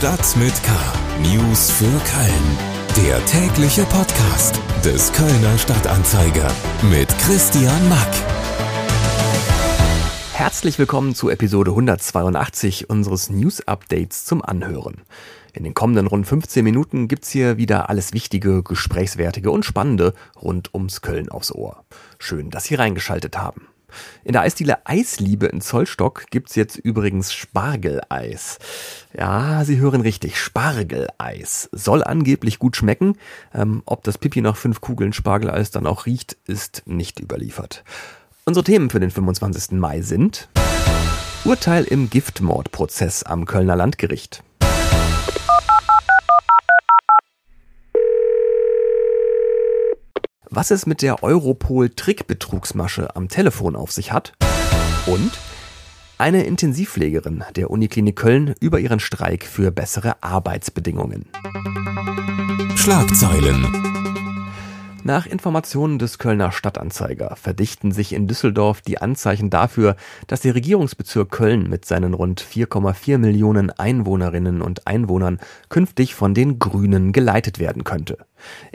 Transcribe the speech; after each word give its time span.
Stadt 0.00 0.34
mit 0.38 0.54
K. 0.62 0.72
News 1.20 1.70
für 1.70 1.84
Köln. 1.84 3.06
Der 3.06 3.22
tägliche 3.26 3.82
Podcast 3.82 4.58
des 4.82 5.12
Kölner 5.12 5.58
Stadtanzeiger 5.58 6.50
mit 6.90 7.06
Christian 7.18 7.86
Mack. 7.90 8.08
Herzlich 10.32 10.78
willkommen 10.78 11.14
zu 11.14 11.28
Episode 11.28 11.72
182 11.72 12.88
unseres 12.88 13.28
News 13.28 13.60
Updates 13.68 14.24
zum 14.24 14.40
Anhören. 14.42 15.02
In 15.52 15.64
den 15.64 15.74
kommenden 15.74 16.06
rund 16.06 16.26
15 16.26 16.64
Minuten 16.64 17.06
gibt's 17.06 17.28
hier 17.28 17.58
wieder 17.58 17.90
alles 17.90 18.14
Wichtige, 18.14 18.62
Gesprächswertige 18.62 19.50
und 19.50 19.66
Spannende 19.66 20.14
rund 20.40 20.72
ums 20.72 21.02
Köln 21.02 21.28
aufs 21.28 21.52
Ohr. 21.52 21.84
Schön, 22.18 22.48
dass 22.48 22.64
Sie 22.64 22.74
reingeschaltet 22.74 23.36
haben. 23.36 23.66
In 24.24 24.32
der 24.32 24.42
Eisdiele 24.42 24.86
Eisliebe 24.86 25.46
in 25.46 25.60
Zollstock 25.60 26.26
gibt's 26.30 26.54
jetzt 26.54 26.76
übrigens 26.76 27.32
Spargeleis. 27.32 28.58
Ja, 29.16 29.64
Sie 29.64 29.78
hören 29.78 30.00
richtig, 30.00 30.38
Spargeleis. 30.38 31.68
Soll 31.72 32.02
angeblich 32.02 32.58
gut 32.58 32.76
schmecken. 32.76 33.16
Ähm, 33.54 33.82
ob 33.86 34.04
das 34.04 34.18
Pipi 34.18 34.40
nach 34.40 34.56
fünf 34.56 34.80
Kugeln 34.80 35.12
Spargeleis 35.12 35.70
dann 35.70 35.86
auch 35.86 36.06
riecht, 36.06 36.36
ist 36.46 36.82
nicht 36.86 37.20
überliefert. 37.20 37.84
Unsere 38.44 38.64
Themen 38.64 38.90
für 38.90 39.00
den 39.00 39.10
25. 39.10 39.78
Mai 39.78 40.02
sind 40.02 40.48
Urteil 41.44 41.84
im 41.84 42.10
Giftmordprozess 42.10 43.22
am 43.22 43.46
Kölner 43.46 43.76
Landgericht. 43.76 44.42
Was 50.50 50.70
es 50.70 50.84
mit 50.86 51.02
der 51.02 51.22
Europol-Trickbetrugsmasche 51.22 53.14
am 53.14 53.28
Telefon 53.28 53.76
auf 53.76 53.92
sich 53.92 54.12
hat 54.12 54.32
und 55.06 55.30
eine 56.18 56.44
Intensivpflegerin 56.44 57.44
der 57.56 57.70
Uniklinik 57.70 58.16
Köln 58.16 58.54
über 58.60 58.78
ihren 58.78 59.00
Streik 59.00 59.44
für 59.44 59.70
bessere 59.70 60.22
Arbeitsbedingungen. 60.22 61.26
Schlagzeilen 62.76 63.99
nach 65.04 65.26
Informationen 65.26 65.98
des 65.98 66.18
Kölner 66.18 66.52
Stadtanzeiger 66.52 67.36
verdichten 67.36 67.92
sich 67.92 68.12
in 68.12 68.26
Düsseldorf 68.26 68.82
die 68.82 68.98
Anzeichen 68.98 69.48
dafür, 69.48 69.96
dass 70.26 70.40
der 70.40 70.54
Regierungsbezirk 70.54 71.30
Köln 71.30 71.68
mit 71.68 71.84
seinen 71.84 72.14
rund 72.14 72.42
4,4 72.42 73.18
Millionen 73.18 73.70
Einwohnerinnen 73.70 74.62
und 74.62 74.86
Einwohnern 74.86 75.38
künftig 75.68 76.14
von 76.14 76.34
den 76.34 76.58
Grünen 76.58 77.12
geleitet 77.12 77.58
werden 77.58 77.84
könnte. 77.84 78.18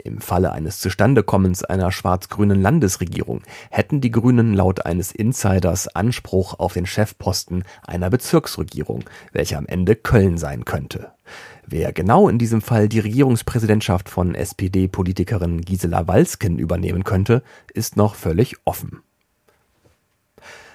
Im 0.02 0.20
Falle 0.20 0.52
eines 0.52 0.80
Zustandekommens 0.80 1.64
einer 1.64 1.92
schwarz-grünen 1.92 2.60
Landesregierung 2.60 3.42
hätten 3.70 4.00
die 4.00 4.10
Grünen 4.10 4.54
laut 4.54 4.86
eines 4.86 5.12
Insiders 5.12 5.88
Anspruch 5.88 6.58
auf 6.58 6.72
den 6.72 6.86
Chefposten 6.86 7.64
einer 7.86 8.10
Bezirksregierung, 8.10 9.04
welche 9.32 9.58
am 9.58 9.66
Ende 9.66 9.96
Köln 9.96 10.38
sein 10.38 10.64
könnte. 10.64 11.15
Wer 11.66 11.92
genau 11.92 12.28
in 12.28 12.38
diesem 12.38 12.60
Fall 12.60 12.88
die 12.88 13.00
Regierungspräsidentschaft 13.00 14.08
von 14.08 14.34
SPD-Politikerin 14.34 15.60
Gisela 15.62 16.06
Walsken 16.06 16.58
übernehmen 16.58 17.04
könnte, 17.04 17.42
ist 17.74 17.96
noch 17.96 18.14
völlig 18.14 18.56
offen. 18.64 19.00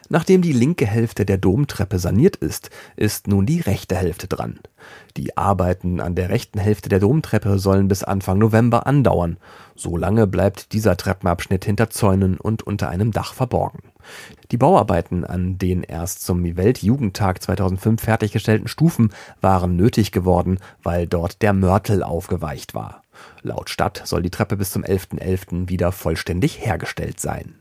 Nachdem 0.09 0.41
die 0.41 0.51
linke 0.51 0.85
Hälfte 0.85 1.25
der 1.25 1.37
Domtreppe 1.37 1.97
saniert 1.97 2.35
ist, 2.35 2.69
ist 2.95 3.27
nun 3.27 3.45
die 3.45 3.61
rechte 3.61 3.95
Hälfte 3.95 4.27
dran. 4.27 4.59
Die 5.15 5.37
Arbeiten 5.37 5.99
an 5.99 6.15
der 6.15 6.29
rechten 6.29 6.59
Hälfte 6.59 6.89
der 6.89 6.99
Domtreppe 6.99 7.59
sollen 7.59 7.87
bis 7.87 8.03
Anfang 8.03 8.37
November 8.37 8.87
andauern. 8.87 9.37
So 9.75 9.95
lange 9.97 10.27
bleibt 10.27 10.73
dieser 10.73 10.97
Treppenabschnitt 10.97 11.65
hinter 11.65 11.89
Zäunen 11.89 12.37
und 12.37 12.63
unter 12.63 12.89
einem 12.89 13.11
Dach 13.11 13.33
verborgen. 13.33 13.83
Die 14.51 14.57
Bauarbeiten 14.57 15.23
an 15.23 15.57
den 15.57 15.83
erst 15.83 16.25
zum 16.25 16.43
Weltjugendtag 16.57 17.41
2005 17.41 18.01
fertiggestellten 18.01 18.67
Stufen 18.67 19.11
waren 19.39 19.75
nötig 19.75 20.11
geworden, 20.11 20.59
weil 20.83 21.07
dort 21.07 21.41
der 21.41 21.53
Mörtel 21.53 22.03
aufgeweicht 22.03 22.73
war. 22.73 23.03
Laut 23.43 23.69
Stadt 23.69 24.01
soll 24.05 24.23
die 24.23 24.29
Treppe 24.29 24.57
bis 24.57 24.71
zum 24.71 24.83
11.11. 24.83 25.19
.11. 25.19 25.69
wieder 25.69 25.91
vollständig 25.91 26.65
hergestellt 26.65 27.19
sein. 27.19 27.55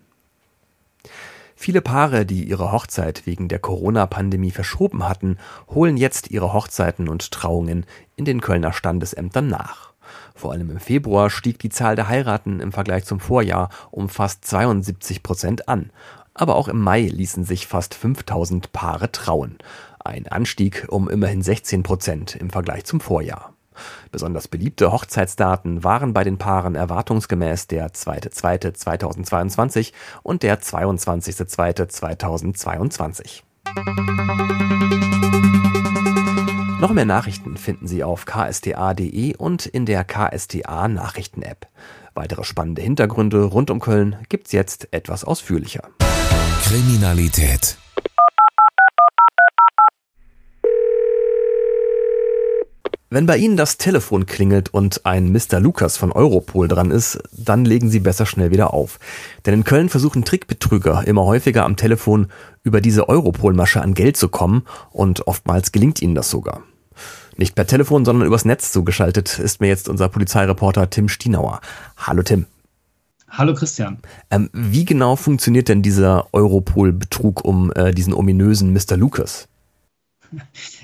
Viele 1.62 1.82
Paare, 1.82 2.24
die 2.24 2.44
ihre 2.44 2.72
Hochzeit 2.72 3.26
wegen 3.26 3.46
der 3.48 3.58
Corona-Pandemie 3.58 4.50
verschoben 4.50 5.06
hatten, 5.06 5.36
holen 5.68 5.98
jetzt 5.98 6.30
ihre 6.30 6.54
Hochzeiten 6.54 7.06
und 7.06 7.32
Trauungen 7.32 7.84
in 8.16 8.24
den 8.24 8.40
Kölner 8.40 8.72
Standesämtern 8.72 9.46
nach. 9.48 9.92
Vor 10.34 10.52
allem 10.52 10.70
im 10.70 10.80
Februar 10.80 11.28
stieg 11.28 11.58
die 11.58 11.68
Zahl 11.68 11.96
der 11.96 12.08
Heiraten 12.08 12.60
im 12.60 12.72
Vergleich 12.72 13.04
zum 13.04 13.20
Vorjahr 13.20 13.68
um 13.90 14.08
fast 14.08 14.46
72 14.46 15.22
Prozent 15.22 15.68
an. 15.68 15.90
Aber 16.32 16.56
auch 16.56 16.66
im 16.66 16.80
Mai 16.80 17.02
ließen 17.02 17.44
sich 17.44 17.66
fast 17.66 17.92
5000 17.92 18.72
Paare 18.72 19.12
trauen. 19.12 19.58
Ein 20.02 20.28
Anstieg 20.28 20.86
um 20.88 21.10
immerhin 21.10 21.42
16 21.42 21.82
Prozent 21.82 22.36
im 22.36 22.48
Vergleich 22.48 22.86
zum 22.86 23.00
Vorjahr. 23.00 23.52
Besonders 24.10 24.48
beliebte 24.48 24.90
Hochzeitsdaten 24.92 25.84
waren 25.84 26.12
bei 26.12 26.24
den 26.24 26.38
Paaren 26.38 26.74
erwartungsgemäß 26.74 27.68
der 27.68 27.90
2.2.2022 27.90 29.92
und 30.22 30.42
der 30.42 30.60
22.2.2022. 30.60 33.42
Noch 36.80 36.92
mehr 36.92 37.04
Nachrichten 37.04 37.58
finden 37.58 37.86
Sie 37.86 38.02
auf 38.02 38.24
ksta.de 38.24 39.36
und 39.36 39.66
in 39.66 39.84
der 39.84 40.02
KSTA 40.02 40.88
Nachrichten-App. 40.88 41.68
Weitere 42.14 42.42
spannende 42.42 42.80
Hintergründe 42.80 43.44
rund 43.44 43.70
um 43.70 43.80
Köln 43.80 44.16
gibt's 44.30 44.52
jetzt 44.52 44.88
etwas 44.92 45.24
ausführlicher. 45.24 45.82
Kriminalität 46.64 47.76
Wenn 53.12 53.26
bei 53.26 53.38
Ihnen 53.38 53.56
das 53.56 53.76
Telefon 53.76 54.24
klingelt 54.24 54.72
und 54.72 55.04
ein 55.04 55.32
Mr. 55.32 55.58
Lukas 55.58 55.96
von 55.96 56.12
Europol 56.12 56.68
dran 56.68 56.92
ist, 56.92 57.18
dann 57.32 57.64
legen 57.64 57.90
Sie 57.90 57.98
besser 57.98 58.24
schnell 58.24 58.52
wieder 58.52 58.72
auf. 58.72 59.00
Denn 59.44 59.52
in 59.52 59.64
Köln 59.64 59.88
versuchen 59.88 60.24
Trickbetrüger 60.24 61.04
immer 61.08 61.24
häufiger 61.24 61.64
am 61.64 61.74
Telefon 61.74 62.28
über 62.62 62.80
diese 62.80 63.08
Europol-Masche 63.08 63.80
an 63.80 63.94
Geld 63.94 64.16
zu 64.16 64.28
kommen 64.28 64.62
und 64.92 65.26
oftmals 65.26 65.72
gelingt 65.72 66.00
ihnen 66.00 66.14
das 66.14 66.30
sogar. 66.30 66.62
Nicht 67.36 67.56
per 67.56 67.66
Telefon, 67.66 68.04
sondern 68.04 68.28
übers 68.28 68.44
Netz 68.44 68.70
zugeschaltet 68.70 69.40
ist 69.40 69.60
mir 69.60 69.66
jetzt 69.66 69.88
unser 69.88 70.08
Polizeireporter 70.08 70.88
Tim 70.88 71.08
Stienauer. 71.08 71.62
Hallo 71.96 72.22
Tim. 72.22 72.46
Hallo 73.28 73.54
Christian. 73.54 73.98
Ähm, 74.30 74.50
wie 74.52 74.84
genau 74.84 75.16
funktioniert 75.16 75.68
denn 75.68 75.82
dieser 75.82 76.28
Europol-Betrug 76.32 77.44
um 77.44 77.72
äh, 77.72 77.90
diesen 77.90 78.14
ominösen 78.14 78.72
Mr. 78.72 78.96
Lukas? 78.96 79.48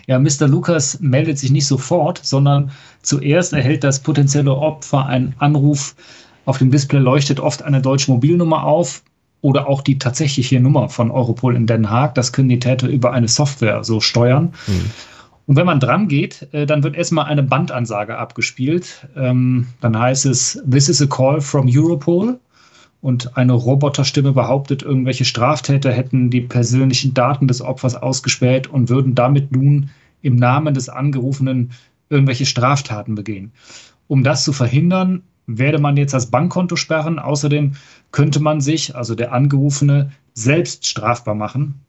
Ja, 0.07 0.19
Mr. 0.19 0.47
Lukas 0.47 1.01
meldet 1.01 1.39
sich 1.39 1.51
nicht 1.51 1.67
sofort, 1.67 2.21
sondern 2.23 2.71
zuerst 3.03 3.53
erhält 3.53 3.85
das 3.85 4.01
potenzielle 4.01 4.55
Opfer 4.55 5.07
einen 5.07 5.35
Anruf. 5.39 5.95
Auf 6.45 6.59
dem 6.59 6.71
Display 6.71 7.01
leuchtet 7.01 7.41
oft 7.41 7.63
eine 7.63 7.81
deutsche 7.81 8.11
Mobilnummer 8.11 8.65
auf 8.65 9.03
oder 9.41 9.69
auch 9.69 9.83
die 9.83 9.99
tatsächliche 9.99 10.61
Nummer 10.61 10.89
von 10.89 11.11
Europol 11.11 11.57
in 11.57 11.67
Den 11.67 11.91
Haag. 11.91 12.15
Das 12.15 12.33
können 12.33 12.49
die 12.49 12.59
Täter 12.59 12.89
über 12.89 13.13
eine 13.13 13.29
Software 13.29 13.85
so 13.85 14.01
steuern. 14.01 14.55
Hm. 14.67 14.91
Und 15.47 15.57
wenn 15.57 15.67
man 15.67 15.79
dran 15.79 16.09
geht, 16.09 16.49
äh, 16.53 16.67
dann 16.67 16.83
wird 16.83 16.97
erstmal 16.97 17.27
eine 17.27 17.43
Bandansage 17.43 18.19
abgespielt. 18.19 19.07
Ähm, 19.17 19.69
dann 19.81 19.99
heißt 19.99 20.27
es, 20.27 20.61
This 20.69 20.89
is 20.89 21.01
a 21.01 21.07
call 21.07 21.41
from 21.41 21.69
Europol 21.69 22.41
und 23.01 23.37
eine 23.37 23.53
Roboterstimme 23.53 24.33
behauptet, 24.33 24.83
irgendwelche 24.83 25.25
Straftäter 25.25 25.93
hätten 25.93 26.31
die 26.31 26.41
persönlichen 26.41 27.15
Daten 27.15 27.49
des 27.49 27.61
Opfers 27.63 27.95
ausgespäht 27.95 28.67
und 28.67 28.89
würden 28.89 29.15
damit 29.15 29.53
nun 29.53 29.91
im 30.23 30.37
Namen 30.37 30.75
des 30.75 30.89
Angerufenen 30.89 31.73
irgendwelche 32.09 32.47
Straftaten 32.47 33.15
begehen. 33.15 33.53
Um 34.09 34.23
das 34.25 34.45
zu 34.45 34.53
verhindern, 34.53 35.23
werde 35.47 35.79
man 35.79 35.97
jetzt 35.97 36.15
das 36.15 36.31
Bankkonto 36.31 36.77
sperren. 36.77 37.19
Außerdem 37.19 37.73
könnte 38.11 38.41
man 38.41 38.61
sich, 38.61 38.97
also 38.97 39.15
der 39.15 39.33
Angerufene, 39.33 40.11
selbst 40.35 40.87
strafbar 40.87 41.35
machen. 41.35 41.86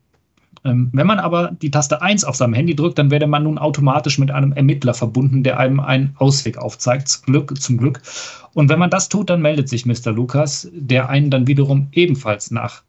Ähm, 0.68 0.90
wenn 0.94 1.08
man 1.08 1.20
aber 1.20 1.52
die 1.62 1.72
Taste 1.72 2.02
1 2.02 2.24
auf 2.24 2.36
seinem 2.36 2.54
Handy 2.54 2.76
drückt, 2.76 3.00
dann 3.00 3.12
werde 3.12 3.28
man 3.28 3.44
nun 3.44 3.58
automatisch 3.58 4.20
mit 4.20 4.32
einem 4.32 4.54
Ermittler 4.54 4.94
verbunden, 4.94 5.44
der 5.44 5.60
einem 5.60 5.80
einen 5.80 6.14
Ausweg 6.18 6.58
aufzeigt, 6.58 7.08
zum 7.08 7.26
Glück. 7.26 7.62
Zum 7.62 7.78
Glück. 7.78 8.02
Und 8.54 8.70
wenn 8.70 8.80
man 8.80 8.90
das 8.90 9.10
tut, 9.10 9.30
dann 9.30 9.42
meldet 9.42 9.70
sich 9.70 9.86
Mr. 9.86 10.12
Lukas, 10.12 10.70
der 10.74 11.10
einen 11.10 11.32
dann 11.32 11.48
wiederum 11.48 11.88
ebenfalls 11.92 12.52
nach 12.52 12.84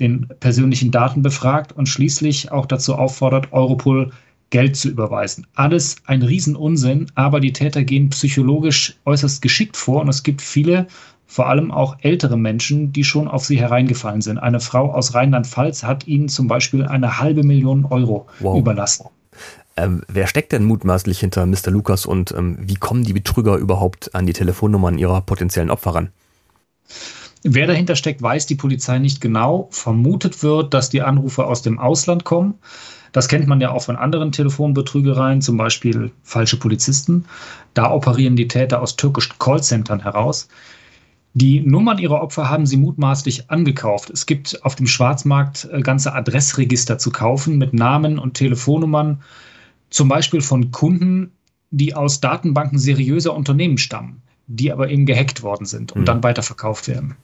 den 0.00 0.26
persönlichen 0.40 0.90
Daten 0.90 1.22
befragt 1.22 1.72
und 1.72 1.88
schließlich 1.88 2.50
auch 2.50 2.66
dazu 2.66 2.96
auffordert, 2.96 3.52
Europol 3.52 4.10
Geld 4.50 4.76
zu 4.76 4.88
überweisen. 4.88 5.46
Alles 5.54 5.96
ein 6.04 6.22
Riesenunsinn, 6.22 7.06
aber 7.14 7.40
die 7.40 7.52
Täter 7.52 7.82
gehen 7.82 8.10
psychologisch 8.10 8.96
äußerst 9.04 9.42
geschickt 9.42 9.76
vor 9.76 10.02
und 10.02 10.08
es 10.08 10.22
gibt 10.22 10.42
viele 10.42 10.86
vor 11.26 11.48
allem 11.48 11.70
auch 11.70 11.96
ältere 12.00 12.36
Menschen, 12.36 12.92
die 12.92 13.04
schon 13.04 13.28
auf 13.28 13.44
sie 13.44 13.58
hereingefallen 13.58 14.20
sind. 14.20 14.38
Eine 14.38 14.60
Frau 14.60 14.92
aus 14.92 15.14
Rheinland-Pfalz 15.14 15.84
hat 15.84 16.06
ihnen 16.06 16.28
zum 16.28 16.48
Beispiel 16.48 16.84
eine 16.84 17.18
halbe 17.18 17.42
Million 17.42 17.84
Euro 17.86 18.26
wow. 18.40 18.58
überlassen. 18.58 19.06
Ähm, 19.76 20.02
wer 20.06 20.26
steckt 20.26 20.52
denn 20.52 20.64
mutmaßlich 20.64 21.18
hinter 21.18 21.46
Mr. 21.46 21.70
Lukas 21.70 22.06
und 22.06 22.32
ähm, 22.32 22.58
wie 22.60 22.76
kommen 22.76 23.02
die 23.02 23.12
Betrüger 23.12 23.56
überhaupt 23.56 24.14
an 24.14 24.26
die 24.26 24.32
Telefonnummern 24.32 24.98
ihrer 24.98 25.20
potenziellen 25.20 25.70
Opfer 25.70 25.96
ran? 25.96 26.10
Wer 27.42 27.66
dahinter 27.66 27.96
steckt, 27.96 28.22
weiß 28.22 28.46
die 28.46 28.54
Polizei 28.54 28.98
nicht 28.98 29.20
genau. 29.20 29.68
Vermutet 29.70 30.42
wird, 30.42 30.72
dass 30.72 30.88
die 30.88 31.02
Anrufe 31.02 31.44
aus 31.44 31.62
dem 31.62 31.78
Ausland 31.78 32.24
kommen. 32.24 32.54
Das 33.12 33.28
kennt 33.28 33.46
man 33.46 33.60
ja 33.60 33.70
auch 33.70 33.82
von 33.82 33.96
anderen 33.96 34.32
Telefonbetrügereien, 34.32 35.42
zum 35.42 35.56
Beispiel 35.56 36.10
falsche 36.22 36.58
Polizisten. 36.58 37.26
Da 37.74 37.92
operieren 37.92 38.34
die 38.34 38.48
Täter 38.48 38.80
aus 38.80 38.96
türkischen 38.96 39.38
Callcentern 39.38 40.00
heraus. 40.00 40.48
Die 41.36 41.60
Nummern 41.60 41.98
ihrer 41.98 42.22
Opfer 42.22 42.48
haben 42.48 42.64
sie 42.64 42.76
mutmaßlich 42.76 43.50
angekauft. 43.50 44.08
Es 44.08 44.24
gibt 44.26 44.64
auf 44.64 44.76
dem 44.76 44.86
Schwarzmarkt 44.86 45.68
äh, 45.70 45.80
ganze 45.80 46.14
Adressregister 46.14 46.96
zu 46.96 47.10
kaufen 47.10 47.58
mit 47.58 47.74
Namen 47.74 48.20
und 48.20 48.34
Telefonnummern, 48.34 49.20
zum 49.90 50.08
Beispiel 50.08 50.40
von 50.40 50.70
Kunden, 50.70 51.32
die 51.70 51.94
aus 51.94 52.20
Datenbanken 52.20 52.78
seriöser 52.78 53.34
Unternehmen 53.34 53.78
stammen, 53.78 54.22
die 54.46 54.72
aber 54.72 54.90
eben 54.90 55.06
gehackt 55.06 55.42
worden 55.42 55.66
sind 55.66 55.90
und 55.90 56.02
mhm. 56.02 56.06
dann 56.06 56.22
weiterverkauft 56.22 56.86
werden. 56.86 57.16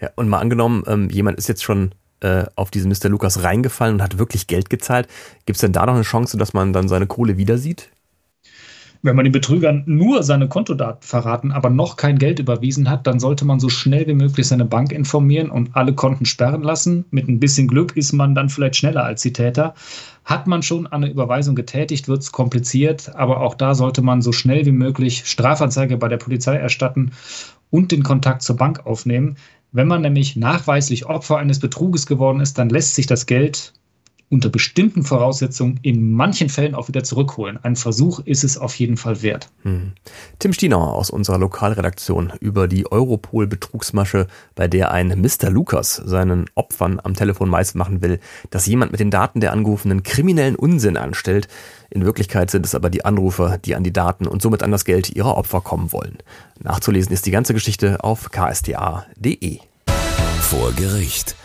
Ja, 0.00 0.10
und 0.16 0.28
mal 0.28 0.40
angenommen, 0.40 0.82
ähm, 0.88 1.08
jemand 1.08 1.38
ist 1.38 1.48
jetzt 1.48 1.62
schon 1.62 1.92
äh, 2.20 2.46
auf 2.56 2.72
diesen 2.72 2.90
Mr. 2.90 3.08
Lukas 3.08 3.44
reingefallen 3.44 3.96
und 3.96 4.02
hat 4.02 4.18
wirklich 4.18 4.48
Geld 4.48 4.70
gezahlt. 4.70 5.06
Gibt 5.46 5.56
es 5.56 5.60
denn 5.60 5.72
da 5.72 5.86
noch 5.86 5.94
eine 5.94 6.02
Chance, 6.02 6.36
dass 6.36 6.52
man 6.52 6.72
dann 6.72 6.88
seine 6.88 7.06
Kohle 7.06 7.36
wieder 7.36 7.58
sieht? 7.58 7.90
Wenn 9.04 9.16
man 9.16 9.24
den 9.24 9.32
Betrügern 9.32 9.82
nur 9.86 10.22
seine 10.22 10.46
Kontodaten 10.46 11.02
verraten, 11.02 11.50
aber 11.50 11.70
noch 11.70 11.96
kein 11.96 12.18
Geld 12.18 12.38
überwiesen 12.38 12.88
hat, 12.88 13.04
dann 13.08 13.18
sollte 13.18 13.44
man 13.44 13.58
so 13.58 13.68
schnell 13.68 14.06
wie 14.06 14.14
möglich 14.14 14.46
seine 14.46 14.64
Bank 14.64 14.92
informieren 14.92 15.50
und 15.50 15.74
alle 15.74 15.92
Konten 15.92 16.24
sperren 16.24 16.62
lassen. 16.62 17.04
Mit 17.10 17.28
ein 17.28 17.40
bisschen 17.40 17.66
Glück 17.66 17.96
ist 17.96 18.12
man 18.12 18.36
dann 18.36 18.48
vielleicht 18.48 18.76
schneller 18.76 19.02
als 19.02 19.22
die 19.22 19.32
Täter. 19.32 19.74
Hat 20.24 20.46
man 20.46 20.62
schon 20.62 20.86
eine 20.86 21.10
Überweisung 21.10 21.56
getätigt, 21.56 22.06
wird 22.06 22.22
es 22.22 22.30
kompliziert, 22.30 23.12
aber 23.16 23.40
auch 23.40 23.56
da 23.56 23.74
sollte 23.74 24.02
man 24.02 24.22
so 24.22 24.30
schnell 24.30 24.66
wie 24.66 24.72
möglich 24.72 25.24
Strafanzeige 25.26 25.96
bei 25.96 26.06
der 26.06 26.18
Polizei 26.18 26.54
erstatten 26.54 27.10
und 27.70 27.90
den 27.90 28.04
Kontakt 28.04 28.42
zur 28.42 28.56
Bank 28.56 28.86
aufnehmen. 28.86 29.36
Wenn 29.72 29.88
man 29.88 30.02
nämlich 30.02 30.36
nachweislich 30.36 31.06
Opfer 31.06 31.38
eines 31.38 31.58
Betruges 31.58 32.06
geworden 32.06 32.38
ist, 32.38 32.56
dann 32.56 32.68
lässt 32.68 32.94
sich 32.94 33.08
das 33.08 33.26
Geld 33.26 33.72
unter 34.32 34.48
bestimmten 34.48 35.04
Voraussetzungen 35.04 35.78
in 35.82 36.12
manchen 36.14 36.48
Fällen 36.48 36.74
auch 36.74 36.88
wieder 36.88 37.04
zurückholen. 37.04 37.58
Ein 37.62 37.76
Versuch 37.76 38.18
ist 38.20 38.44
es 38.44 38.56
auf 38.56 38.74
jeden 38.76 38.96
Fall 38.96 39.20
wert. 39.20 39.50
Hm. 39.62 39.92
Tim 40.38 40.54
Stienauer 40.54 40.94
aus 40.94 41.10
unserer 41.10 41.36
Lokalredaktion 41.36 42.32
über 42.40 42.66
die 42.66 42.90
Europol-Betrugsmasche, 42.90 44.26
bei 44.54 44.68
der 44.68 44.90
ein 44.90 45.20
Mr. 45.20 45.50
Lukas 45.50 45.96
seinen 45.96 46.46
Opfern 46.54 46.98
am 47.04 47.12
Telefon 47.12 47.50
meist 47.50 47.74
machen 47.74 48.00
will, 48.00 48.20
dass 48.48 48.66
jemand 48.66 48.90
mit 48.90 49.00
den 49.00 49.10
Daten 49.10 49.40
der 49.40 49.52
Angerufenen 49.52 50.02
kriminellen 50.02 50.56
Unsinn 50.56 50.96
anstellt. 50.96 51.46
In 51.90 52.06
Wirklichkeit 52.06 52.50
sind 52.50 52.64
es 52.64 52.74
aber 52.74 52.88
die 52.88 53.04
Anrufer, 53.04 53.58
die 53.58 53.74
an 53.74 53.84
die 53.84 53.92
Daten 53.92 54.26
und 54.26 54.40
somit 54.40 54.62
an 54.62 54.72
das 54.72 54.86
Geld 54.86 55.14
ihrer 55.14 55.36
Opfer 55.36 55.60
kommen 55.60 55.92
wollen. 55.92 56.16
Nachzulesen 56.58 57.12
ist 57.12 57.26
die 57.26 57.32
ganze 57.32 57.52
Geschichte 57.52 58.02
auf 58.02 58.30
ksda.de. 58.30 59.58
Vor 60.40 60.72
Gericht. 60.72 61.36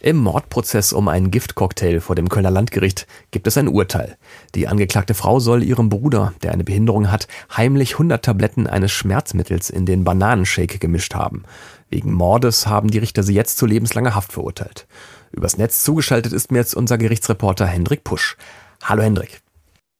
Im 0.00 0.18
Mordprozess 0.18 0.92
um 0.92 1.08
einen 1.08 1.30
Giftcocktail 1.30 2.00
vor 2.00 2.14
dem 2.14 2.28
Kölner 2.28 2.50
Landgericht 2.50 3.06
gibt 3.30 3.46
es 3.46 3.56
ein 3.56 3.66
Urteil. 3.66 4.18
Die 4.54 4.68
angeklagte 4.68 5.14
Frau 5.14 5.40
soll 5.40 5.62
ihrem 5.62 5.88
Bruder, 5.88 6.34
der 6.42 6.52
eine 6.52 6.64
Behinderung 6.64 7.10
hat, 7.10 7.26
heimlich 7.56 7.92
100 7.92 8.22
Tabletten 8.22 8.66
eines 8.66 8.92
Schmerzmittels 8.92 9.70
in 9.70 9.86
den 9.86 10.04
Bananenshake 10.04 10.78
gemischt 10.78 11.14
haben. 11.14 11.44
Wegen 11.88 12.12
Mordes 12.12 12.66
haben 12.66 12.90
die 12.90 12.98
Richter 12.98 13.22
sie 13.22 13.34
jetzt 13.34 13.56
zu 13.56 13.64
lebenslanger 13.64 14.14
Haft 14.14 14.32
verurteilt. 14.32 14.86
Übers 15.32 15.56
Netz 15.56 15.82
zugeschaltet 15.82 16.32
ist 16.34 16.52
mir 16.52 16.58
jetzt 16.58 16.74
unser 16.74 16.98
Gerichtsreporter 16.98 17.66
Hendrik 17.66 18.04
Pusch. 18.04 18.36
Hallo 18.82 19.02
Hendrik. 19.02 19.40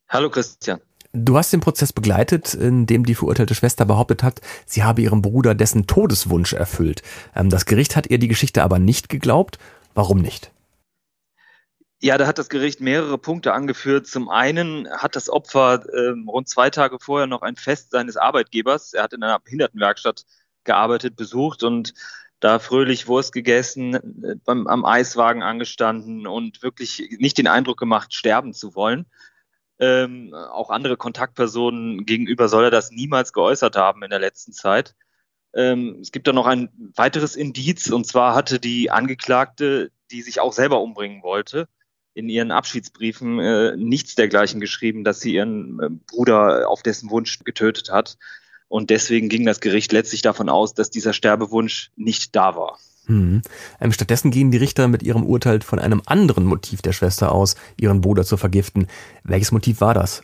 Hallo 0.09 0.29
Christian. 0.29 0.79
Du 1.15 1.39
hast 1.39 1.51
den 1.55 1.61
Prozess 1.61 1.95
begleitet, 1.95 2.53
in 2.53 2.85
dem 2.85 3.07
die 3.07 3.15
verurteilte 3.15 3.55
Schwester 3.55 3.87
behauptet 3.87 4.23
hat, 4.23 4.43
sie 4.67 4.85
habe 4.85 5.01
ihrem 5.01 5.23
Bruder 5.23 5.55
dessen 5.55 5.87
Todeswunsch 5.87 6.53
erfüllt. 6.53 7.03
Ähm, 7.35 7.49
das 7.49 7.65
Gericht 7.65 7.97
hat 7.97 8.09
ihr 8.09 8.19
die 8.19 8.29
Geschichte 8.29 8.63
aber 8.63 8.79
nicht 8.79 9.09
geglaubt 9.09 9.59
Warum 9.97 10.19
nicht? 10.19 10.53
Ja, 12.03 12.19
da 12.19 12.27
hat 12.27 12.37
das 12.37 12.51
Gericht 12.51 12.83
mehrere 12.83 13.17
Punkte 13.17 13.55
angeführt. 13.55 14.07
Zum 14.07 14.29
einen 14.29 14.87
hat 14.91 15.17
das 15.17 15.31
Opfer 15.31 15.87
äh, 15.89 16.11
rund 16.29 16.51
zwei 16.51 16.69
Tage 16.69 16.99
vorher 17.01 17.27
noch 17.27 17.41
ein 17.41 17.57
Fest 17.57 17.93
seines 17.93 18.19
Arbeitgebers, 18.19 18.93
er 18.93 19.05
hat 19.05 19.15
in 19.15 19.23
einer 19.23 19.39
Behindertenwerkstatt 19.39 20.27
gearbeitet, 20.65 21.17
besucht 21.17 21.63
und 21.63 21.95
da 22.41 22.59
fröhlich 22.59 23.09
Wurst 23.09 23.33
gegessen, 23.33 23.95
äh, 24.23 24.37
beim, 24.45 24.67
am 24.67 24.85
Eiswagen 24.85 25.43
angestanden 25.43 26.27
und 26.27 26.63
wirklich 26.63 27.17
nicht 27.19 27.39
den 27.39 27.49
Eindruck 27.49 27.79
gemacht, 27.79 28.13
sterben 28.13 28.53
zu 28.53 28.75
wollen. 28.75 29.07
Ähm, 29.79 30.35
auch 30.35 30.69
andere 30.69 30.99
Kontaktpersonen 30.99 32.05
gegenüber 32.05 32.49
soll 32.49 32.65
er 32.65 32.71
das 32.71 32.91
niemals 32.91 33.33
geäußert 33.33 33.77
haben 33.77 34.03
in 34.03 34.11
der 34.11 34.21
letzten 34.21 34.53
Zeit. 34.53 34.95
Ähm, 35.57 35.99
es 36.03 36.13
gibt 36.13 36.29
da 36.29 36.35
noch 36.35 36.47
ein 36.47 36.69
weiteres 36.95 37.35
Indiz, 37.35 37.91
und 37.91 38.07
zwar 38.07 38.35
hatte 38.35 38.61
die 38.61 38.91
Angeklagte, 38.91 39.91
die 40.11 40.21
sich 40.21 40.39
auch 40.39 40.53
selber 40.53 40.83
umbringen 40.83 41.23
wollte, 41.23 41.67
in 42.13 42.29
ihren 42.29 42.51
Abschiedsbriefen 42.51 43.41
äh, 43.41 43.77
nichts 43.77 44.15
dergleichen 44.15 44.61
geschrieben, 44.61 45.03
dass 45.03 45.21
sie 45.21 45.35
ihren 45.35 45.81
äh, 45.81 45.89
Bruder 46.11 46.69
auf 46.69 46.83
dessen 46.83 47.11
Wunsch 47.11 47.39
getötet 47.43 47.91
hat. 47.91 48.19
Und 48.69 48.91
deswegen 48.91 49.29
ging 49.29 49.47
das 49.47 49.61
Gericht 49.61 49.93
letztlich 49.93 50.23
davon 50.23 50.49
aus, 50.49 50.75
dass 50.75 50.91
dieser 50.91 51.13
Sterbewunsch 51.13 51.91
nicht 51.97 52.37
da 52.37 52.55
war. 52.55 52.79
Hm. 53.07 53.41
Ähm, 53.81 53.93
stattdessen 53.93 54.31
gehen 54.31 54.51
die 54.51 54.59
Richter 54.59 54.89
mit 54.89 55.03
ihrem 55.03 55.25
Urteil 55.25 55.63
von 55.63 55.79
einem 55.79 56.03
anderen 56.05 56.45
Motiv 56.45 56.83
der 56.83 56.93
Schwester 56.93 57.33
aus, 57.33 57.55
ihren 57.81 58.01
Bruder 58.03 58.25
zu 58.25 58.37
vergiften. 58.37 58.89
Welches 59.23 59.53
Motiv 59.53 59.81
war 59.81 59.95
das? 59.95 60.23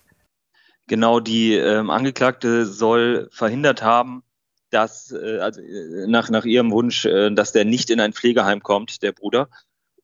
Genau, 0.88 1.20
die 1.20 1.54
ähm, 1.54 1.90
Angeklagte 1.90 2.66
soll 2.66 3.28
verhindert 3.30 3.82
haben, 3.82 4.24
dass, 4.72 5.12
äh, 5.12 5.38
also 5.38 5.60
äh, 5.60 6.06
nach, 6.06 6.30
nach 6.30 6.44
ihrem 6.44 6.72
Wunsch, 6.72 7.04
äh, 7.04 7.30
dass 7.30 7.52
der 7.52 7.64
nicht 7.64 7.90
in 7.90 8.00
ein 8.00 8.12
Pflegeheim 8.12 8.62
kommt, 8.62 9.02
der 9.02 9.12
Bruder. 9.12 9.48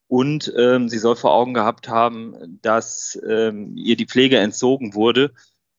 Und 0.07 0.53
ähm, 0.57 0.89
sie 0.89 0.99
soll 0.99 1.17
vor 1.17 1.33
Augen 1.33 1.55
gehabt 1.55 1.89
haben, 1.89 2.59
dass 2.63 3.19
ähm, 3.29 3.77
ihr 3.77 3.97
die 3.97 4.07
Pflege 4.07 4.39
entzogen 4.39 4.95
wurde 4.95 5.33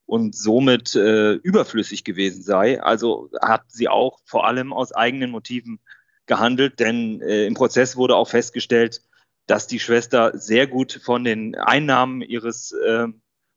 und 0.06 0.36
somit 0.36 0.96
äh, 0.96 1.34
überflüssig 1.34 2.04
gewesen 2.04 2.44
sei. 2.44 2.82
Also 2.82 3.30
hat 3.42 3.64
sie 3.68 3.88
auch 3.88 4.20
vor 4.26 4.46
allem 4.46 4.74
aus 4.74 4.92
eigenen 4.92 5.32
Motiven 5.32 5.80
gehandelt, 6.26 6.80
denn 6.80 7.22
äh, 7.22 7.46
im 7.46 7.54
Prozess 7.54 7.96
wurde 7.96 8.16
auch 8.16 8.30
festgestellt, 8.30 9.02
dass 9.48 9.66
die 9.66 9.80
Schwester 9.80 10.38
sehr 10.38 10.68
gut 10.68 11.00
von 11.04 11.24
den 11.24 11.56
Einnahmen 11.56 12.22
ihres 12.22 12.72
äh, 12.72 13.08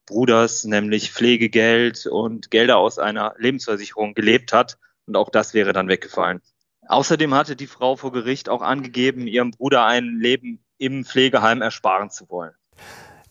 Bruders, 0.07 0.65
nämlich 0.65 1.13
Pflegegeld 1.13 2.07
und 2.07 2.51
Gelder 2.51 2.79
aus 2.79 2.99
einer 2.99 3.35
Lebensversicherung 3.39 4.15
gelebt 4.15 4.53
hat 4.53 4.79
und 5.07 5.17
auch 5.17 5.31
das 5.31 5.55
wäre 5.55 5.73
dann 5.73 5.89
weggefallen. 5.89 6.41
Außerdem 6.89 7.35
hatte 7.35 7.57
die 7.57 7.67
Frau 7.67 7.97
vor 7.97 8.13
Gericht 8.13 8.49
auch 8.49 8.63
angegeben, 8.63 9.27
ihrem 9.27 9.53
Bruder 9.53 9.85
ein 9.85 10.19
Leben 10.21 10.65
im 10.79 11.05
Pflegeheim 11.05 11.63
ersparen 11.63 12.11
zu 12.11 12.29
wollen. 12.29 12.53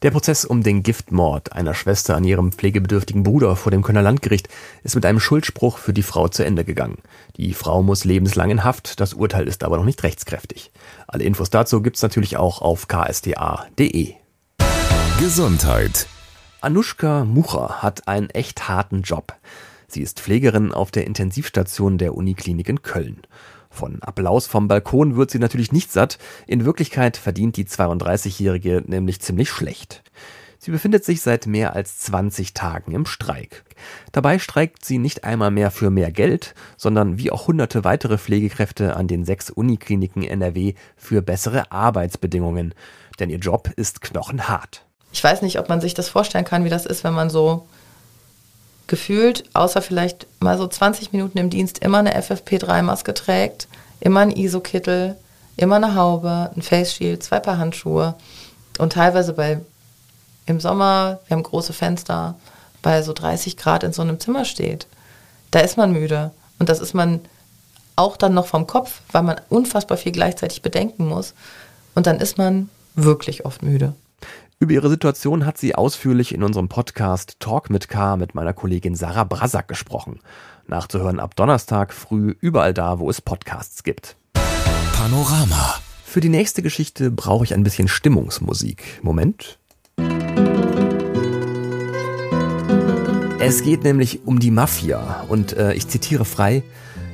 Der 0.01 0.09
Prozess 0.09 0.45
um 0.45 0.63
den 0.63 0.81
Giftmord 0.81 1.53
einer 1.53 1.75
Schwester 1.75 2.15
an 2.15 2.23
ihrem 2.23 2.51
pflegebedürftigen 2.51 3.21
Bruder 3.21 3.56
vor 3.56 3.71
dem 3.71 3.83
Kölner 3.83 4.01
Landgericht 4.01 4.49
ist 4.83 4.95
mit 4.95 5.06
einem 5.06 5.19
Schuldspruch 5.19 5.78
für 5.78 5.94
die 5.94 6.01
Frau 6.01 6.28
zu 6.28 6.44
Ende 6.44 6.66
gegangen. 6.66 6.97
Die 7.37 7.54
Frau 7.54 7.83
muss 7.83 8.04
lebenslang 8.04 8.49
in 8.49 8.63
Haft, 8.63 8.99
das 8.99 9.13
Urteil 9.13 9.47
ist 9.47 9.63
aber 9.63 9.78
noch 9.78 9.85
nicht 9.85 10.01
rechtskräftig. 10.01 10.71
Alle 11.07 11.23
Infos 11.23 11.51
dazu 11.51 11.83
gibt's 11.83 12.01
natürlich 12.01 12.37
auch 12.37 12.63
auf 12.63 12.87
ksta.de. 12.87 14.16
Gesundheit. 15.19 16.07
Anushka 16.61 17.23
Mucha 17.23 17.83
hat 17.83 18.07
einen 18.07 18.31
echt 18.31 18.68
harten 18.68 19.04
Job. 19.04 19.35
Sie 19.92 20.02
ist 20.02 20.21
Pflegerin 20.21 20.71
auf 20.71 20.90
der 20.90 21.06
Intensivstation 21.06 21.98
der 21.98 22.16
Uniklinik 22.16 22.69
in 22.69 22.81
Köln. 22.81 23.24
Von 23.69 24.02
Applaus 24.02 24.48
vom 24.48 24.69
Balkon 24.69 25.18
wird 25.18 25.31
sie 25.31 25.40
natürlich 25.40 25.74
nicht 25.74 25.92
satt. 25.92 26.18
In 26.48 26.64
Wirklichkeit 26.64 27.18
verdient 27.18 27.57
die 27.57 27.66
32-Jährige 27.66 28.83
nämlich 28.86 29.19
ziemlich 29.19 29.50
schlecht. 29.50 30.02
Sie 30.60 30.71
befindet 30.71 31.04
sich 31.04 31.21
seit 31.21 31.45
mehr 31.45 31.76
als 31.76 32.00
20 32.00 32.54
Tagen 32.54 32.94
im 32.94 33.06
Streik. 33.06 33.66
Dabei 34.14 34.40
streikt 34.40 34.86
sie 34.86 34.98
nicht 34.98 35.26
einmal 35.26 35.52
mehr 35.52 35.71
für 35.71 35.90
mehr 35.90 36.12
Geld, 36.12 36.54
sondern 36.78 37.18
wie 37.18 37.30
auch 37.30 37.48
hunderte 37.48 37.83
weitere 37.83 38.18
Pflegekräfte 38.18 38.95
an 38.95 39.07
den 39.07 39.26
sechs 39.26 39.50
Unikliniken 39.50 40.24
NRW 40.24 40.76
für 40.95 41.21
bessere 41.21 41.69
Arbeitsbedingungen. 41.69 42.74
Denn 43.19 43.30
ihr 43.30 43.40
Job 43.40 43.69
ist 43.76 44.00
knochenhart. 44.00 44.86
Ich 45.12 45.21
weiß 45.21 45.42
nicht, 45.42 45.60
ob 45.60 45.68
man 45.68 45.81
sich 45.81 45.94
das 45.94 46.07
vorstellen 46.07 46.45
kann, 46.45 46.64
wie 46.64 46.69
das 46.69 46.86
ist, 46.86 47.04
wenn 47.04 47.14
man 47.14 47.30
so 47.30 47.68
gefühlt, 48.92 49.45
außer 49.54 49.81
vielleicht 49.81 50.28
mal 50.42 50.57
so 50.57 50.68
20 50.68 51.14
Minuten 51.14 51.38
im 51.38 51.50
Dienst, 51.50 51.80
immer 51.80 52.00
eine 52.00 52.14
FFP3-Maske 52.21 53.14
trägt, 53.14 53.69
immer 54.02 54.19
ein 54.19 54.31
ISO-Kittel, 54.31 55.16
immer 55.56 55.78
eine 55.78 55.95
Haube, 55.95 56.52
ein 56.54 56.62
Face 56.62 56.94
Shield, 56.94 57.24
zwei 57.24 57.40
Paar 57.40 57.57
Handschuhe 57.57 58.16
und 58.80 58.92
teilweise 58.92 59.31
bei 59.31 59.62
im 60.45 60.60
Sommer, 60.60 61.21
wir 61.26 61.38
haben 61.38 61.44
große 61.44 61.71
Fenster, 61.71 62.36
bei 62.81 63.02
so 63.02 63.14
30 63.14 63.56
Grad 63.56 63.86
in 63.86 63.94
so 63.94 64.02
einem 64.02 64.19
Zimmer 64.19 64.44
steht. 64.44 64.88
Da 65.52 65.62
ist 65.62 65.78
man 65.78 65.94
müde 65.94 66.31
und 66.60 66.68
das 66.68 66.81
ist 66.81 66.94
man 66.94 67.21
auch 67.95 68.18
dann 68.18 68.33
noch 68.33 68.48
vom 68.48 68.68
Kopf, 68.68 69.00
weil 69.14 69.24
man 69.24 69.40
unfassbar 69.48 69.98
viel 69.98 70.12
gleichzeitig 70.12 70.62
bedenken 70.62 71.07
muss 71.07 71.33
und 71.95 72.07
dann 72.07 72.19
ist 72.19 72.38
man 72.38 72.69
wirklich 72.95 73.45
oft 73.45 73.64
müde. 73.64 73.94
Über 74.61 74.73
ihre 74.73 74.89
Situation 74.91 75.47
hat 75.47 75.57
sie 75.57 75.73
ausführlich 75.73 76.35
in 76.35 76.44
unserem 76.44 76.69
Podcast 76.69 77.37
Talk 77.39 77.71
mit 77.71 77.89
K 77.89 78.15
mit 78.15 78.35
meiner 78.35 78.53
Kollegin 78.53 78.94
Sarah 78.94 79.23
Brasak 79.23 79.68
gesprochen. 79.68 80.19
Nachzuhören 80.68 81.19
ab 81.19 81.35
Donnerstag 81.35 81.91
früh 81.91 82.35
überall 82.41 82.71
da, 82.71 82.99
wo 82.99 83.09
es 83.09 83.21
Podcasts 83.21 83.81
gibt. 83.81 84.18
Panorama. 84.94 85.80
Für 86.06 86.19
die 86.19 86.30
nächste 86.30 86.61
Geschichte 86.61 87.09
brauche 87.09 87.44
ich 87.44 87.56
ein 87.56 87.63
bisschen 87.63 87.87
Stimmungsmusik. 87.87 88.99
Moment. 89.01 89.57
Es 93.39 93.63
geht 93.63 93.83
nämlich 93.83 94.27
um 94.27 94.39
die 94.39 94.51
Mafia 94.51 95.25
und 95.27 95.57
äh, 95.57 95.73
ich 95.73 95.87
zitiere 95.87 96.23
frei, 96.23 96.61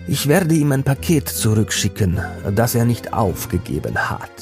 ich 0.09 0.27
werde 0.27 0.53
ihm 0.53 0.73
ein 0.73 0.83
Paket 0.83 1.29
zurückschicken, 1.29 2.19
das 2.53 2.75
er 2.75 2.83
nicht 2.83 3.13
aufgegeben 3.13 4.09
hat. 4.09 4.33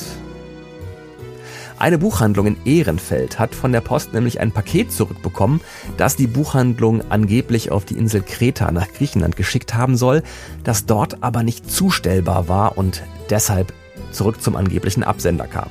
Eine 1.77 1.98
Buchhandlung 1.98 2.48
in 2.48 2.58
Ehrenfeld 2.65 3.38
hat 3.38 3.53
von 3.53 3.74
der 3.74 3.82
Post 3.82 4.13
nämlich 4.13 4.39
ein 4.39 4.51
Paket 4.51 4.94
zurückbekommen, 4.94 5.60
das 5.98 6.15
die 6.15 6.27
Buchhandlung 6.27 7.01
angeblich 7.10 7.70
auf 7.70 7.84
die 7.84 7.98
Insel 7.98 8.22
Kreta 8.22 8.72
nach 8.72 8.88
Griechenland 8.94 9.36
geschickt 9.36 9.74
haben 9.74 9.98
soll, 9.98 10.24
das 10.63 10.86
dort 10.86 11.22
aber 11.22 11.44
nicht 11.44 11.70
zustellbar 11.70 12.48
war 12.48 12.77
und 12.77 13.03
deshalb 13.29 13.74
zurück 14.12 14.41
zum 14.41 14.55
angeblichen 14.55 15.03
Absender 15.03 15.48
kam. 15.48 15.70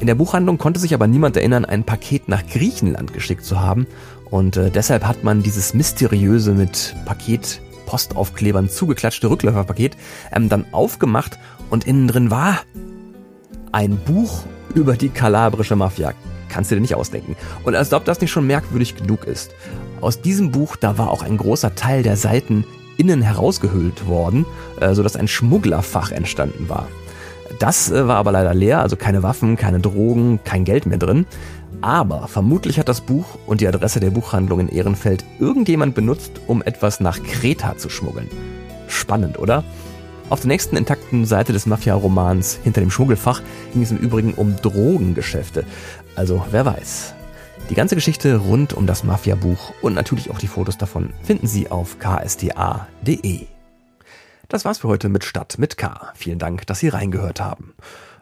In 0.00 0.06
der 0.06 0.14
Buchhandlung 0.14 0.56
konnte 0.56 0.80
sich 0.80 0.94
aber 0.94 1.06
niemand 1.06 1.36
erinnern, 1.36 1.66
ein 1.66 1.84
Paket 1.84 2.28
nach 2.28 2.44
Griechenland 2.46 3.12
geschickt 3.12 3.44
zu 3.44 3.60
haben 3.60 3.86
und 4.30 4.56
äh, 4.56 4.70
deshalb 4.70 5.06
hat 5.06 5.24
man 5.24 5.42
dieses 5.42 5.74
mysteriöse 5.74 6.52
mit 6.52 6.96
Paket 7.04 7.60
Postaufklebern 7.86 8.70
zugeklatschte 8.70 9.28
Rückläuferpaket 9.28 9.96
ähm, 10.32 10.48
dann 10.48 10.64
aufgemacht 10.72 11.38
und 11.68 11.86
innen 11.86 12.08
drin 12.08 12.30
war 12.30 12.60
ein 13.72 13.98
Buch 13.98 14.44
über 14.74 14.96
die 14.96 15.08
kalabrische 15.08 15.76
Mafia. 15.76 16.12
Kannst 16.48 16.70
du 16.70 16.74
dir 16.74 16.80
nicht 16.80 16.94
ausdenken. 16.94 17.36
Und 17.64 17.74
als 17.74 17.92
ob 17.92 18.04
das 18.04 18.20
nicht 18.20 18.30
schon 18.30 18.46
merkwürdig 18.46 18.96
genug 18.96 19.24
ist. 19.24 19.54
Aus 20.00 20.20
diesem 20.20 20.50
Buch, 20.50 20.76
da 20.76 20.98
war 20.98 21.10
auch 21.10 21.22
ein 21.22 21.36
großer 21.36 21.74
Teil 21.74 22.02
der 22.02 22.16
Seiten 22.16 22.64
innen 22.96 23.22
herausgehöhlt 23.22 24.06
worden, 24.06 24.46
äh, 24.80 24.94
sodass 24.94 25.16
ein 25.16 25.28
Schmugglerfach 25.28 26.12
entstanden 26.12 26.68
war. 26.68 26.86
Das 27.58 27.90
äh, 27.90 28.06
war 28.06 28.16
aber 28.16 28.32
leider 28.32 28.54
leer, 28.54 28.80
also 28.80 28.96
keine 28.96 29.22
Waffen, 29.22 29.56
keine 29.56 29.80
Drogen, 29.80 30.40
kein 30.44 30.64
Geld 30.64 30.86
mehr 30.86 30.98
drin. 30.98 31.26
Aber 31.80 32.28
vermutlich 32.28 32.78
hat 32.78 32.88
das 32.88 33.00
Buch 33.00 33.26
und 33.46 33.60
die 33.60 33.68
Adresse 33.68 34.00
der 34.00 34.10
Buchhandlung 34.10 34.60
in 34.60 34.68
Ehrenfeld 34.68 35.24
irgendjemand 35.38 35.94
benutzt, 35.94 36.40
um 36.46 36.62
etwas 36.62 37.00
nach 37.00 37.22
Kreta 37.22 37.76
zu 37.76 37.90
schmuggeln. 37.90 38.28
Spannend, 38.88 39.38
oder? 39.38 39.64
Auf 40.30 40.40
der 40.40 40.48
nächsten 40.48 40.76
intakten 40.76 41.26
Seite 41.26 41.52
des 41.52 41.66
Mafia-Romans 41.66 42.58
Hinter 42.62 42.80
dem 42.80 42.90
Schmuggelfach 42.90 43.42
ging 43.72 43.82
es 43.82 43.90
im 43.90 43.98
Übrigen 43.98 44.32
um 44.34 44.56
Drogengeschäfte. 44.56 45.64
Also 46.16 46.44
wer 46.50 46.64
weiß. 46.64 47.14
Die 47.70 47.74
ganze 47.74 47.94
Geschichte 47.94 48.36
rund 48.36 48.72
um 48.72 48.86
das 48.86 49.04
Mafia-Buch 49.04 49.72
und 49.82 49.94
natürlich 49.94 50.30
auch 50.30 50.38
die 50.38 50.48
Fotos 50.48 50.78
davon 50.78 51.10
finden 51.22 51.46
Sie 51.46 51.70
auf 51.70 51.98
ksta.de. 51.98 53.46
Das 54.48 54.64
war's 54.64 54.78
für 54.78 54.88
heute 54.88 55.08
mit 55.08 55.24
Stadt 55.24 55.58
mit 55.58 55.76
K. 55.76 56.12
Vielen 56.14 56.38
Dank, 56.38 56.66
dass 56.66 56.80
Sie 56.80 56.88
reingehört 56.88 57.40
haben. 57.40 57.74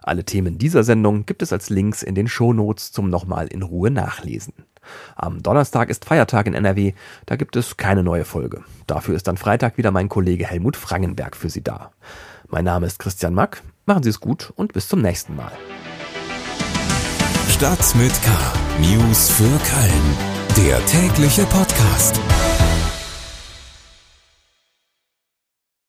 Alle 0.02 0.25
Themen 0.25 0.59
dieser 0.59 0.82
Sendung 0.82 1.26
gibt 1.26 1.42
es 1.42 1.52
als 1.52 1.71
Links 1.71 2.02
in 2.02 2.16
den 2.16 2.26
Shownotes 2.26 2.90
zum 2.90 3.11
nochmal 3.11 3.47
in 3.47 3.62
Ruhe 3.62 3.90
nachlesen. 3.90 4.54
Am 5.17 5.43
Donnerstag 5.43 5.89
ist 5.91 6.05
Feiertag 6.05 6.47
in 6.47 6.55
NRW, 6.55 6.93
da 7.27 7.37
gibt 7.37 7.57
es 7.57 7.77
keine 7.77 8.03
neue 8.03 8.25
Folge. 8.25 8.62
Dafür 8.87 9.15
ist 9.15 9.29
dann 9.29 9.37
Freitag 9.37 9.79
wieder 9.79 9.91
mein 9.91 10.09
Kollege 10.09 10.47
Helmut 10.47 10.77
Frangenberg 10.77 11.37
für 11.37 11.51
Sie 11.51 11.62
da. 11.62 11.93
Mein 12.49 12.65
Name 12.65 12.87
ist 12.87 12.99
Christian 12.99 13.35
Mack, 13.35 13.62
machen 13.87 14.03
Sie 14.03 14.11
es 14.11 14.21
gut 14.21 14.53
und 14.57 14.73
bis 14.73 14.89
zum 14.89 15.01
nächsten 15.01 15.37
Mal. 15.37 15.53
Stadt 17.49 17.95
mit 17.95 18.12
K. 18.23 18.31
News 18.81 19.31
für 19.31 19.45
Köln. 19.45 20.33
Der 20.57 20.85
tägliche 20.87 21.45
Podcast. 21.47 22.21